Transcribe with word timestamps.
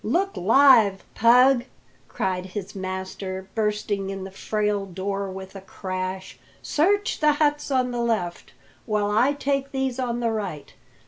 "Look 0.03 0.35
alive, 0.35 1.03
Pug!" 1.13 1.65
cried 2.07 2.47
his 2.47 2.73
master, 2.73 3.47
bursting 3.53 4.09
in 4.09 4.23
the 4.23 4.31
frail 4.31 4.87
door 4.87 5.29
with 5.29 5.55
a 5.55 5.61
crash. 5.61 6.39
"Search 6.63 7.19
the 7.19 7.33
huts 7.33 7.69
on 7.69 7.91
the 7.91 8.01
left, 8.01 8.51
while 8.87 9.11
I 9.11 9.33
take 9.33 9.71
these 9.71 9.99
on 9.99 10.19
the 10.19 10.31
right. 10.31 10.73